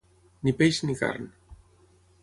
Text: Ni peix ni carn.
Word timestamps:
Ni 0.47 0.53
peix 0.61 0.79
ni 0.89 0.97
carn. 1.03 1.31